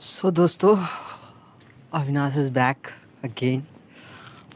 [0.00, 0.76] सो so, दोस्तों
[1.98, 2.88] Avinash is back
[3.24, 3.62] again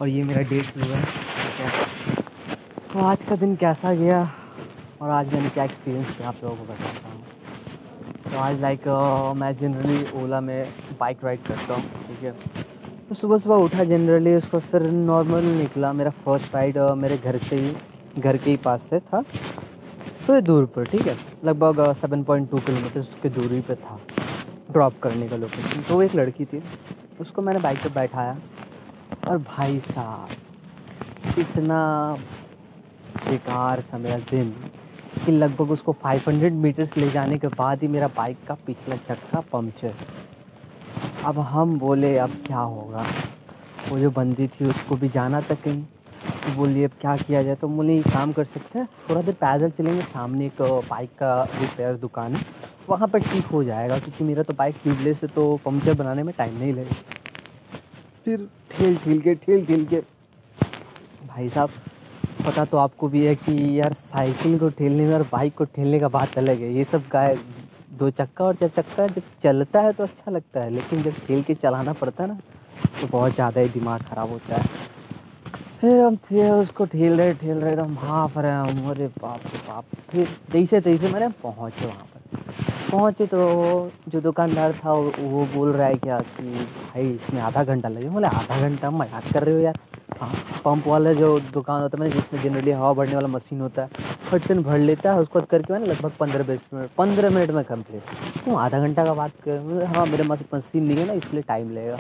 [0.01, 4.21] और ये मेरा डे टू है सो so, आज का दिन कैसा गया?
[5.01, 7.23] और आज मैंने क्या एक्सपीरियंस किया आप लोगों को बताता हूँ।
[8.31, 8.87] सो आज लाइक
[9.39, 10.67] मैं जनरली ओला में
[11.01, 12.33] बाइक राइड करता हूँ ठीक है?
[13.09, 17.57] तो सुबह सुबह उठा जनरली उसको फिर नॉर्मल निकला। मेरा फ़र्स्ट राइड मेरे घर से
[17.61, 17.75] ही
[18.19, 19.23] घर के ही पास से था।
[20.29, 21.17] थोड़ी दूर पर ठीक है?
[21.45, 24.01] लगभग सेवन पॉइंट टू किलोमीटर्स उसके दूरी पर था।
[24.73, 26.63] ड्रॉप करने का लोकेशन तो वो एक लड़की थी,
[27.21, 28.37] उसको मैंने बाइक पर बैठाया
[29.29, 30.29] और भाई साहब,
[31.39, 32.17] इतना
[33.27, 34.55] बेकार समय दिन
[35.25, 39.41] कि लगभग उसको 500 मीटर्स ले जाने के बाद ही मेरा बाइक का पिछला चक्का
[39.53, 39.95] पंक्चर
[41.25, 43.05] अब हम बोले, अब क्या होगा?
[43.89, 47.55] वो जो बंदी थी, उसको भी जाना था कहीं। तो बोलिए अब क्या किया जाए?
[47.55, 51.97] तो बोले काम कर सकते हैं, थोड़ा देर पैदल चलेंगे, सामने एक बाइक का रिपेयर
[51.97, 52.62] दुकान है।
[52.93, 56.35] वहाँ पर ठीक हो जाएगा, क्योंकि मेरा तो बाइक ट्यूबलेस है तो पंक्चर बनाने में
[56.39, 57.21] टाइम नहीं लगेगा।
[58.25, 60.01] फिर ठेल ठेल के, ठेल ठेल के।
[61.27, 61.71] भाई साहब,
[62.47, 66.01] पता तो आपको भी है कि यार साइकिल को ठेलने में और बाइक को ठेलने
[66.01, 67.37] का बात अलग है। ये सब गाय,
[67.93, 71.43] दो चक्का और चार चक्का, जब चलता है तो अच्छा लगता है, लेकिन जब ठेल
[71.43, 72.39] के चलाना पड़ता है ना
[73.01, 74.81] तो बहुत ज़्यादा ही दिमाग ख़राब होता है।
[75.81, 79.59] फिर हम थे, उसको ठेल रहे ठेल रहे एकदम भाप रहे, हम, अरे बाप रे
[79.69, 82.07] बाप। फिर तैसे तैसे मैंने पहुँचे वहाँ
[82.93, 87.89] पहुँचे तो जो दुकानदार था वो बोल रहा है क्या कि, भाई, इसमें आधा घंटा
[87.89, 88.91] लगे। बोले, आधा घंटा?
[88.91, 89.79] मज़ाक कर रहे हो यार।
[90.21, 90.33] हाँ
[90.65, 93.89] पंप वाला जो दुकान होता है मैंने जिसमें जनरली हवा भरने वाला मशीन होता है
[94.31, 97.65] फट से भर लेता है, उसको करके मैंने लगभग पंद्रह बीस मिनट, पंद्रह मिनट में
[97.65, 100.07] कंप्लीट तुम आधा घंटा का बात कर हाँ?
[100.07, 101.99] मेरे मशीन नहीं है ना, इसलिए टाइम लगेगा।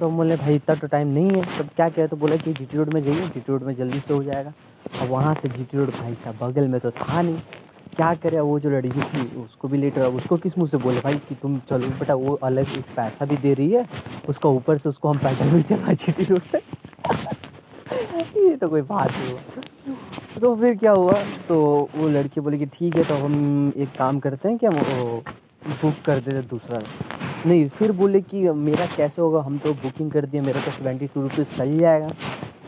[0.00, 2.76] तो बोले, भाई, इतना तो टाइम नहीं है। तब क्या कहे तो बोला कि जीटी
[2.76, 4.52] रोड में जाइए जीटी रोड में जल्दी से हो जाएगा।
[5.00, 7.36] और वहाँ से जीटी रोड भाई साहब, बगल में तो था नहीं।
[7.96, 11.14] क्या करे वो जो लड़की थी, उसको भी लेट उसको किस मुँह से बोले भाई
[11.28, 13.86] कि तुम चलो, बेटा वो अलग एक पैसा भी दे रही है,
[14.28, 16.60] उसका ऊपर से उसको हम पैसा भी रोड पर
[18.36, 21.12] ये तो कोई बात नहीं हुआ। तो फिर क्या हुआ?
[21.48, 21.56] तो
[21.96, 24.74] वो लड़की बोली कि ठीक है तो हम एक काम करते हैं कि हम
[25.82, 26.80] बुक कर देते दूसरा।
[27.46, 29.40] नहीं, फिर बोले कि मेरा कैसे होगा?
[29.42, 32.08] हम तो बुकिंग कर दिए, मेरा तो सेवेंटी टू रुपीज़ चल जाएगा।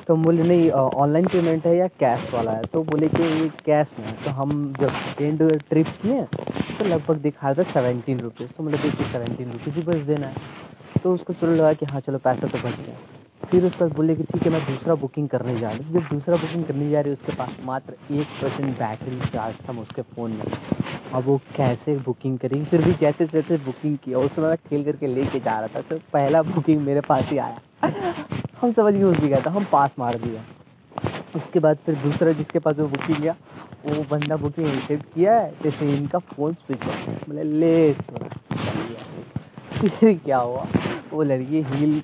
[0.07, 2.63] तो हम बोले, नहीं ऑनलाइन पेमेंट है या कैश वाला है?
[2.63, 6.23] तो बोले कि, ये कैश में है। तो हम जब एंड ट्रिप किए
[6.79, 10.27] तो लगभग दिखा रहा था सेवेंटीन रुपीज़ तो मतलब देखिए सेवेंटीन रुपीज़ ही बस देना
[10.27, 10.35] है।
[11.03, 12.95] तो उसको चलो लगा कि हाँ चलो, पैसा तो बच गया।
[13.51, 16.09] फिर उसके बाद बोले कि, ठीक है, मैं दूसरा बुकिंग करने जा रही हूँ। जब
[16.09, 20.03] दूसरा बुकिंग करने जा रही है, उसके पास मात्र एक परसेंट बैटरी चार्ज था उसके
[20.03, 20.45] फ़ोन में।
[21.15, 25.07] अब वो कैसे बुकिंग करी फिर भी जैसे जैसे बुकिंग किया उसमें मैं खेल करके
[25.07, 28.22] लेके जा रहा था। तो पहला बुकिंग मेरे पास ही आया।
[28.63, 30.45] हम समझ गए उसकी गया था हम पास मार दिया।
[31.37, 33.37] उसके बाद फिर दूसरा जिसके पास वो बुकिंग गया
[33.87, 37.93] वो बंदा बुकिंग एक्सेप्ट किया है जैसे इनका फ़ोन स्विच ऑफ़ बोले, ले
[39.89, 40.67] फिर क्या हुआ?
[41.13, 42.03] वो लड़की हील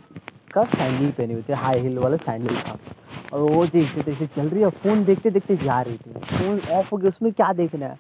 [0.53, 2.79] का सैंडल पहनी हुई थी हाई हील वाला सैंडल था।
[3.33, 6.89] और वो जैसे तैसे चल रही है फ़ोन देखते देखते जा रही थी। फ़ोन ऑफ़
[6.93, 7.99] हो गया, उसमें क्या देखना है?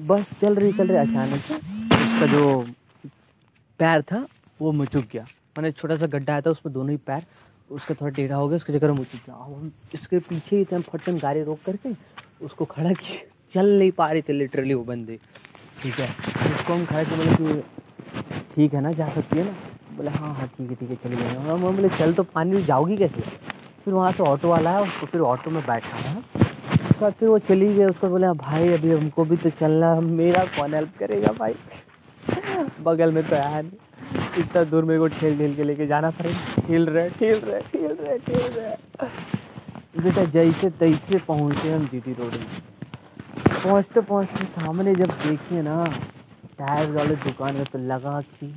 [0.00, 2.66] बस चल रही चल रही, अचानक से उसका जो
[3.78, 4.26] पैर था,
[4.62, 5.22] वो मुचुक गया।
[5.58, 7.22] मैंने छोटा सा गड्ढा आया था, उसमें दोनों ही पैर
[7.70, 11.18] उसका थोड़ा टेढ़ा हो गया, उसकी जगह मुचुक गया हम इसके पीछे ही थे फटन
[11.18, 11.90] गाड़ी रोक करके
[12.44, 15.18] उसको खड़ा किए चल नहीं पा रही थे लिटरली वो बंदे।
[15.82, 17.62] ठीक है। उसको हम खड़े थे, बोले कि
[18.54, 19.52] ठीक है ना, जा सकती है ना?
[19.96, 22.96] बोले हाँ हाँ ठीक है ठीक है, चले जाएँगे। हम बोले चल तो पानी जाओगी
[22.96, 23.20] कैसे?
[23.84, 27.38] फिर वहाँ से ऑटो वाला है उसको फिर ऑटो में बैठा है उसके फिर वो
[27.40, 31.54] चली गई, उसको बोले भाई, अभी हमको भी तो चलना मेरा कौन हेल्प करेगा भाई?
[32.82, 33.86] बगल में तो है नहीं।
[34.38, 37.96] इतना दूर मेरे को ठेल ठेल के लेके जाना पड़ेगा। ठेल रहे ठेल रहे ठेल
[38.00, 42.46] रहे ठेल रहे। बेटा जैसे तैसे पहुँचे हम जी टी रोड में।
[43.64, 45.84] पहुँचते पहुँचते सामने जब देखिए ना,
[46.58, 48.54] टायर वाले दुकान में तो लगा कि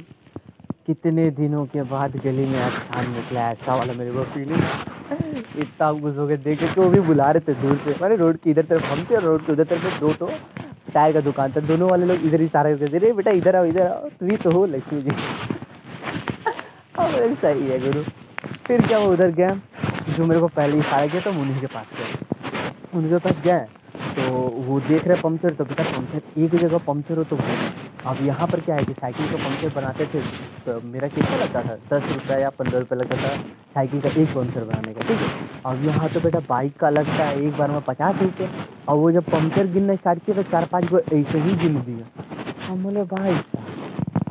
[0.87, 4.63] कितने दिनों के बाद गली में अच्छा निकला ऐसा वाला मेरे को फीलिंग
[5.57, 8.37] इतना खुश हो गए देखे तो वो भी बुला रहे थे दूर से। मैंने रोड
[8.43, 10.29] की इधर तरफ़ हम थे और रोड के उधर तरफ़ दो तो
[10.93, 13.65] टायर का दुकान था। दोनों वाले लोग इधर ही सारे कहते रे बेटा इधर आओ
[13.65, 15.11] इधर आओ। तू ही तो हो, लक्ष्मी जी।
[16.96, 18.02] सही है, गुरु।
[18.66, 19.59] फिर क्या वो उधर गया?
[20.09, 23.59] जो मेरे को पहले ही सारा गया तो उन्हीं के पास गए उनके पास गए
[24.16, 24.32] तो
[24.66, 27.43] वो देख रहे पंचर तो बेटा पंचर एक जगह पंक्चर हो तो वो।
[28.09, 30.22] अब यहाँ पर क्या है कि साइकिल का पंक्चर बनाते थे
[30.66, 31.76] तो मेरा कितना लगता था?
[31.91, 33.35] दस रुपये या पंद्रह रुपये लगता था
[33.76, 35.29] साइकिल का एक पंचर बनाने का, ठीक है?
[35.66, 38.49] अब यहाँ तो बेटा बाइक का लगता है, एक बार में पचास रुपये
[38.87, 42.26] और वो जब पंक्चर गिनना स्टार्ट किया तो चार पाँच को ऐसे ही गिन दिया।
[42.67, 43.34] हम बोले, भाई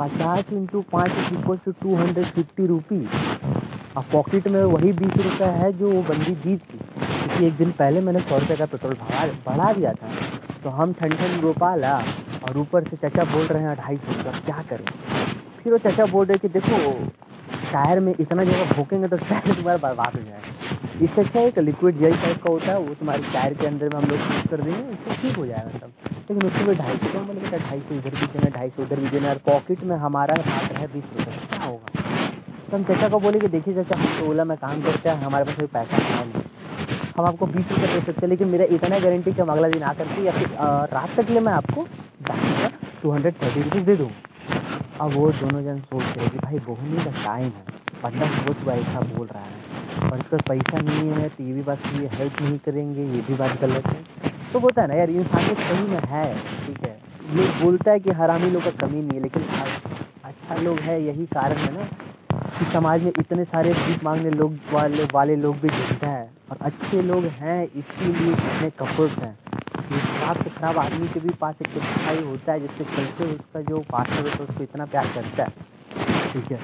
[0.00, 3.16] पचास इंटू पाँच equal to two hundred fifty rupees
[3.96, 7.70] अब पॉकेट में वही बीस रुपये है जो वो बंदी दी थी क्योंकि एक दिन
[7.78, 10.08] पहले मैंने सौ रुपये का पेट्रोल बढ़ा बढ़ा दिया था।
[10.64, 11.96] तो हम ठंड ठंड गोपाला
[12.48, 14.84] और ऊपर से चचा बोल रहे हैं ढाई सौ रुपये क्या करें?
[15.62, 16.78] फिर वो चचा बोल रहे कि देखो,
[17.72, 21.98] टायर में इतना जगह भोकेंगे तो टायर तुम्हारा बर्बाद हो जाएगा। इससे अच्छा एक लिक्विड
[21.98, 24.60] जेल टाइप का होता है, वो तुम्हारे टायर के अंदर में हम लोग यूज़ कर
[24.62, 27.94] देंगे, उससे ठीक हो जाएगा सब। लेकिन उसके में ढाई सौ बोले बेटा ढाई सौ
[27.94, 31.04] इधर भी देना, ढाई सौ उधर भी देना, और पॉकेट में हमारा हाथ है बीस
[31.16, 31.88] रुपये क्या होगा?
[32.70, 35.16] तो हम चाचा को बोले कि देखिए चाचा, हम तो ओला में काम करते हैं,
[35.22, 36.42] हमारे पास कोई पैसा है। नहीं
[37.16, 39.82] हम आपको बीस रुपये दे सकते हैं, लेकिन मेरा इतना गारंटी कि हम अगला दिन
[39.82, 40.48] आकर के या फिर
[40.92, 41.86] रात तक लिए मैं आपको
[43.02, 44.10] टू हंड्रेड थर्टी रुपीज़ दे दूँ
[45.00, 47.64] अब वो दोनों जन सोच रहे कि भाई बोहनी का टाइम है,
[48.02, 51.92] बंदा बहुत ऐसा बोल रहा है, और उसका पैसा नहीं है तो ये भी बात
[51.94, 54.09] ये हेल्प नहीं करेंगे, ये भी बात गलत है।
[54.52, 56.34] तो बोलता है ना यार, इंसान सही में है,
[56.66, 56.98] ठीक है।
[57.36, 59.42] लोग बोलता है कि हरामी लोग का कमी नहीं है, लेकिन
[60.24, 61.84] अच्छा लोग है, यही कारण है ना
[62.58, 66.56] कि समाज में इतने सारे भीख मांगने लोग वाले वाले लोग भी ढूंढते हैं। और
[66.60, 69.36] अच्छे लोग हैं, इसीलिए इतने कपल्स हैं।
[69.90, 73.78] खराब से खराब आदमी के भी पास एक भाई होता है, जिससे चलते उसका जो
[73.90, 75.50] पार्टनर होता है उसको इतना प्यार करता है,
[76.32, 76.58] ठीक है।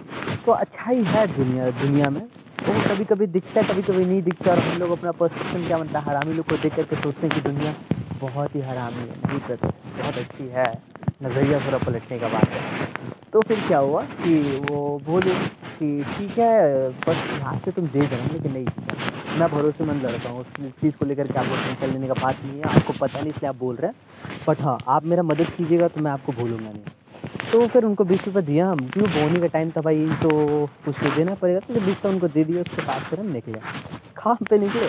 [0.46, 2.26] तो अच्छा ही है दुनिया दुनिया में।
[2.66, 5.66] वो तो कभी कभी दिखता है कभी कभी नहीं दिखता और हम लोग अपना परसेप्शन
[5.66, 6.04] क्या बनता है?
[6.04, 7.74] हरामी लोग को देख करके सोचते हैं कि दुनिया
[8.20, 9.68] बहुत ही हरामी है नहीं कहते
[9.98, 10.72] बहुत अच्छी है।
[11.22, 12.86] नज़रिया थोड़ा पलटने का बात है।
[13.32, 14.34] तो फिर क्या हुआ कि
[14.70, 15.34] वो बोले
[15.78, 20.40] कि ठीक है, बस यहाँ से तुम दे देना लेकिन नहीं मैं भरोसेमंद लड़का हूँ,
[20.40, 23.30] उस चीज़ को लेकर के आपको टेंशन लेने का बात नहीं है, आपको पता नहीं
[23.30, 26.70] इसलिए आप बोल रहे हैं। बट हाँ आप मेरा मदद कीजिएगा तो मैं आपको भूलूँगा
[26.70, 26.95] नहीं।
[27.52, 30.06] तो फिर उनको बीस रुपये दिया। हम क्यों बोने का टाइम था भाई?
[30.22, 30.30] तो
[30.84, 33.58] कुछ तो देना पड़ेगा। तो बीस सौ उनको दे दिया। उसके बाद फिर हम निकले
[34.16, 34.88] काम पे निकले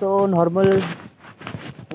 [0.00, 0.80] तो नॉर्मल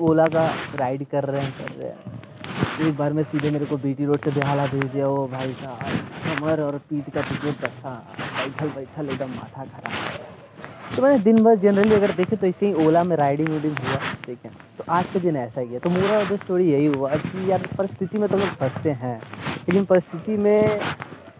[0.00, 0.44] ओला का
[0.76, 4.20] राइड कर रहे हैं, कर रहे हैं। एक बार में सीधे मेरे को बीटी रोड
[4.24, 5.78] से बेहाला भेज दिया। वो भाई साहब
[6.24, 7.90] कमर और पीठ का टिकट रखा
[8.36, 12.86] बैठल बैठल, एकदम माथा खराब। तो मैंने दिन भर जनरली अगर देखे तो इसे ही
[12.86, 14.50] ओला में राइडिंग वूडिंग हुआ। ठीक है
[14.90, 18.18] आज के दिन ऐसा ही है। तो मेरा जो स्टोरी यही हुआ कि यार परिस्थिति
[18.18, 19.16] में तो लोग फंसते हैं,
[19.58, 20.80] लेकिन परिस्थिति में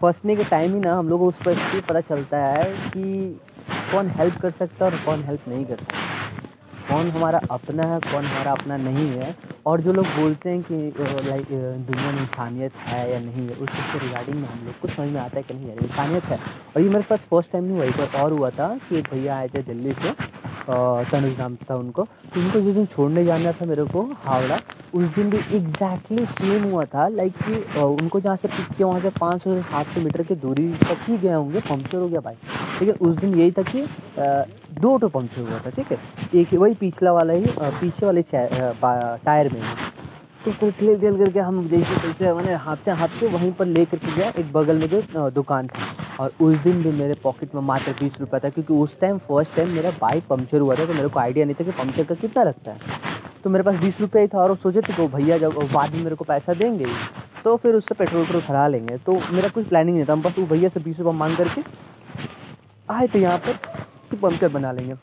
[0.01, 3.39] फंसने के टाइम ही ना, हम लोग को उस परिस्थिति पता चलता है कि
[3.91, 6.09] कौन हेल्प कर सकता है और कौन हेल्प नहीं कर सकता।
[6.89, 10.75] कौन हमारा अपना है, कौन हमारा अपना नहीं है, और जो लोग बोलते हैं कि
[11.27, 11.47] लाइक
[11.87, 14.87] दुनिया में इंसानियत है या नहीं है, उस चीज़ के रिगार्डिंग में हम लोग को
[14.87, 16.39] समझ में आता है कि नहीं है, इंसानियत है।
[16.75, 19.07] और ये मेरे पास फ़र्स्ट टाइम नहीं हुआ, एक बार और हुआ था कि एक
[19.11, 20.13] भैया आए थे दिल्ली से
[20.69, 24.59] तनुज नाम था उनको। तो उनको जिस दिन छोड़ने जाना था मेरे को हावड़ा,
[24.93, 28.99] उस दिन भी एग्जैक्टली सेम हुआ था। लाइक कि उनको जहाँ से पिक किया, वहाँ
[29.01, 32.07] से पाँच सौ से सात सौ मीटर की दूरी तक ही गए होंगे पंक्चर हो
[32.07, 33.85] गया बाइक है, उस दिन यही था कि
[34.81, 35.97] दो ऑटो पंक्चर हुआ था, ठीक है।
[36.41, 39.61] एक वही पिछला वाला ही पीछे वाले टायर में
[40.45, 44.29] तो कुछ देर करके हम जैसे कैसे मैंने हाँपते हाँपते वहीं पर ले करके गया,
[44.29, 45.81] एक बगल में जो दुकान था।
[46.21, 49.55] और उस दिन भी मेरे पॉकेट में मात्र बीस रुपये था, क्योंकि उस टाइम फ़र्स्ट
[49.55, 52.15] टाइम मेरा बाइक पंक्चर हुआ था तो मेरे को आइडिया नहीं था कि पंक्चर का
[52.17, 52.99] कितना लगता है।
[53.43, 56.03] तो मेरे पास बीस रुपये ही था और सोचे थे तो भैया जब बाद में
[56.03, 56.85] मेरे को पैसा देंगे
[57.43, 60.37] तो फिर उससे पेट्रोल वेट्रोल भरा लेंगे। तो मेरा कुछ प्लानिंग नहीं था, हम बस
[60.39, 61.61] वो भैया से बीस रुपये मांग करके
[62.89, 63.53] आए थे यहाँ पर
[64.11, 64.95] कि पंक्चर बना लेंगे।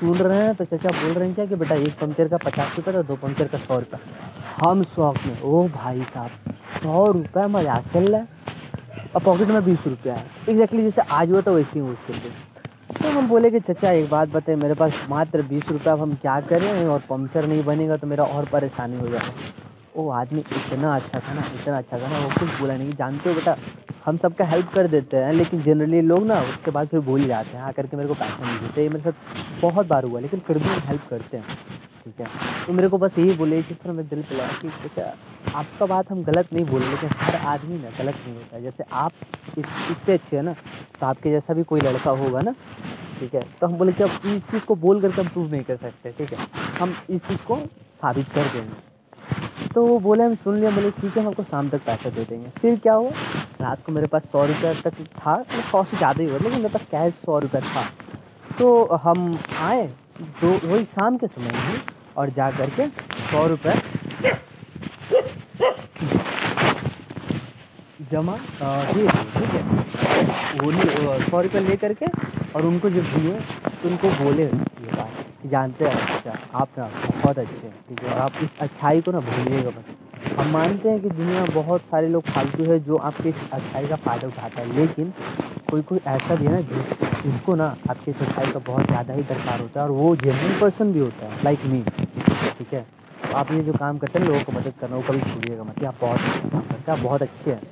[0.00, 2.76] सुन रहे हैं तो चाचा बोल रहे हैं क्या कि बेटा एक पंक्चर का पचास
[2.76, 4.00] रुपये था, दो पंक्चर का सौ रुपये।
[4.56, 8.40] हम शौक में, ओ भाई साहब, सौ रुपये मज़ाक चल रहा है।
[9.14, 12.32] और पॉकेट में बीस रुपया है। एग्जैक्टली जैसे आज हुआ था, वैसे ही उसके लिए।
[13.02, 16.14] तो हम बोले कि, चचा, एक बात बताए, मेरे पास मात्र बीस रुपया, अब हम
[16.14, 16.86] क्या करें?
[16.86, 19.32] और पंक्चर नहीं बनेगा तो मेरा और परेशानी हो जाएगा।
[19.96, 23.28] वो आदमी इतना अच्छा था ना, इतना अच्छा था ना, वो कुछ बोला नहीं। जानते
[23.28, 23.56] हो बेटा,
[24.06, 27.56] हम सबका हेल्प कर देते हैं, लेकिन जनरली लोग ना, उसके बाद फिर भूल जाते
[27.56, 30.40] हैं। आकर के मेरे को पैसा नहीं देते, ये मेरे साथ बहुत बार हुआ, लेकिन
[30.40, 31.44] फिर भी हेल्प करते हैं।
[32.04, 32.26] ठीक है?
[32.66, 35.12] तो मेरे को बस यही बोले, जिस तरह मैं दिल पे लगा कि बेटा
[35.58, 39.12] आपका बात हम गलत नहीं बोले लेकिन हर आदमी ना गलत नहीं होता जैसे आप
[39.58, 40.52] इतने अच्छे हैं ना
[41.00, 42.54] तो आपके जैसा भी कोई लड़का होगा ना,
[43.20, 43.42] ठीक है?
[43.60, 46.12] तो हम बोले कि अब इस चीज़ को बोल करके हम प्रूव नहीं कर सकते,
[46.18, 46.46] ठीक है?
[46.80, 47.56] हम इस चीज़ को
[48.02, 51.68] साबित कर देंगे। तो वो बोले, हम सुन लिया बोले, ठीक है, हम आपको शाम
[51.68, 53.10] तक पैसा दे देंगे। फिर क्या हुआ?
[53.60, 56.58] रात को मेरे पास सौ रुपये तक था मतलब सौ से ज़्यादा ही हुआ, लेकिन
[56.58, 57.84] मेरे पास कैश सौ रुपये था।
[58.58, 59.86] तो हम आए,
[60.40, 61.80] दो, वही शाम के समय में
[62.16, 62.86] और जा कर के
[63.30, 63.74] सौ रुपये
[68.12, 69.62] जमा दिए ठीक है?
[70.62, 72.06] वो सौ रुपये ले करके
[72.56, 76.88] और उनको जब दिए तो उनको बोले ये बात जानते हैं अच्छा आप ना
[77.22, 78.08] बहुत अच्छे हैं, ठीक है?
[78.14, 81.80] और आप इस अच्छाई को ना भूलिएगा बस हम मानते हैं कि दुनिया में बहुत
[81.90, 85.12] सारे लोग फालतू है जो आपके इस अच्छाई का फ़ायदा उठाता है, लेकिन
[85.70, 89.22] कोई कोई ऐसा भी है ना जिस जिसको ना आपकी सच्चाई का बहुत ज़्यादा ही
[89.22, 91.82] दरकार होता है और वो जेनुअन पर्सन भी होता है लाइक मी
[92.62, 92.86] ठीक है?
[93.34, 95.94] आप ये जो काम करते हैं, लोगों को मदद करना, वो कभी छूलिएगा मत। आप
[96.00, 97.62] बहुत अच्छा काम करते हैं, आप बहुत अच्छे हैं।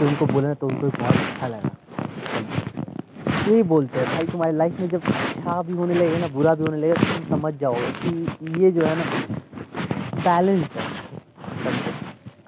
[0.00, 1.70] तो उनको बोले तो उनको बहुत अच्छा लगा।
[3.48, 6.64] यही बोलते हैं, भाई, तुम्हारी लाइफ में जब अच्छा भी होने लगे ना, बुरा भी
[6.64, 9.04] होने लगे तो तुम समझ जाओगे कि ये जो है ना
[10.16, 10.90] बैलेंस है।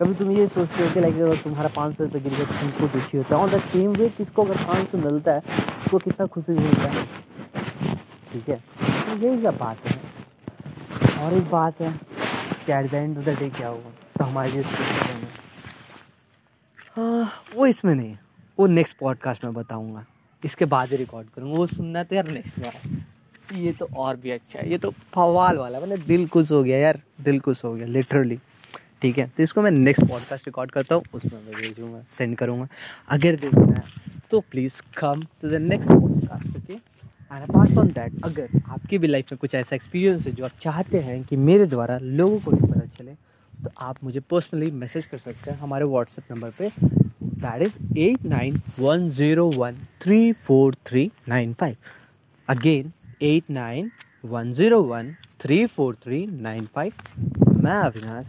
[0.01, 2.53] कभी तुम ये सोचते हो कि लाइक अगर तुम्हारा पाँच सौ रुपये गिर गया तो
[2.53, 5.43] तुमको दुखी होता है। ऑन द सेम वे किसको अगर पाँच सौ मिलता है,
[5.85, 7.05] उसको कितना खुशी मिलता है?
[8.33, 8.57] ठीक है?
[8.77, 9.94] तो यही सब बात है।
[11.19, 11.93] और एक बात है।
[12.67, 14.63] कि at the end of the day क्या होगा तो हमारे लिए
[16.97, 18.17] हाँ। वो इसमें नहीं।
[18.59, 20.05] वो नेक्स्ट पॉडकास्ट में बताऊँगा।
[20.45, 24.31] इसके बाद ही रिकॉर्ड करूँगा। वो सुनना तो यार नेक्स्ट बार ये तो और भी
[24.31, 27.73] अच्छा है। ये तो फवाल वाला। मतलब दिल खुश हो गया यार। दिल खुश हो
[27.75, 28.39] गया लिटरली
[29.03, 29.27] ठीक है?
[29.37, 32.67] तो इसको मैं नेक्स्ट पॉडकास्ट रिकॉर्ड करता हूँ। उसमें मैं भेजूँगा सेंड करूँगा।
[33.09, 33.85] अगर देखना है
[34.31, 36.54] तो please come to the next podcast
[37.35, 40.59] and apart from that अगर आपकी भी लाइफ में कुछ ऐसा एक्सपीरियंस है जो आप
[40.61, 43.13] चाहते हैं कि मेरे द्वारा लोगों को भी पता चले
[43.53, 46.71] तो आप मुझे पर्सनली मैसेज कर सकते हैं हमारे व्हाट्सएप नंबर पे।
[47.23, 51.77] That is eight nine one zero one three four three nine five
[52.49, 53.91] again eight nine
[54.25, 56.93] one zero one three four three nine five
[57.63, 58.29] मैं अविनाश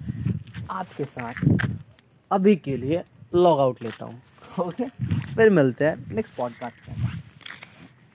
[0.71, 1.33] आपके साथ
[2.31, 3.03] अभी के लिए
[3.35, 4.21] लॉग आउट लेता हूँ।
[4.59, 4.87] ओके
[5.35, 7.04] फिर मिलते हैं नेक्स्ट पॉडकास्ट में।